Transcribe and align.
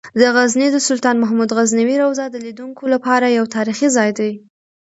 د 0.19 0.21
غزني 0.35 0.67
د 0.71 0.77
سلطان 0.87 1.15
محمود 1.23 1.49
غزنوي 1.57 1.95
روضه 2.03 2.25
د 2.29 2.35
لیدونکو 2.45 2.83
لپاره 2.93 3.25
یو 3.37 3.45
تاریخي 3.55 3.87
ځای 3.97 4.09
دی. 4.19 4.31